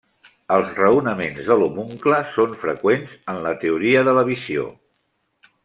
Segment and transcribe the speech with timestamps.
[0.53, 4.69] Els raonaments de l'homuncle són freqüents en la teoria de la visió.